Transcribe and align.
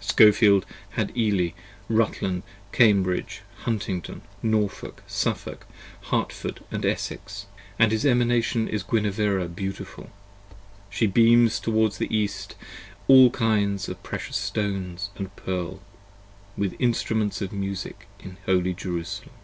Skofeld 0.00 0.64
had 0.92 1.14
Ely, 1.14 1.50
Rutland, 1.86 2.44
Cambridge, 2.72 3.42
Huntingdon, 3.66 4.22
Norfolk, 4.42 5.02
Suffolk, 5.06 5.66
Hartford 6.04 6.64
& 6.72 6.72
Essex: 6.82 7.44
& 7.62 7.78
his 7.78 8.06
Emanation 8.06 8.68
is 8.68 8.82
Gwinevera 8.84 9.40
40 9.42 9.48
Beautiful, 9.52 10.10
she 10.88 11.06
beams 11.06 11.60
towards 11.60 11.98
the 11.98 12.08
east, 12.16 12.54
all 13.06 13.28
kinds 13.32 13.86
of 13.86 14.02
precious 14.02 14.38
stones 14.38 15.10
And 15.16 15.36
pearl, 15.36 15.82
with 16.56 16.74
instruments 16.78 17.42
of 17.42 17.52
music 17.52 18.06
in 18.18 18.38
holy 18.46 18.72
Jerusalem. 18.72 19.34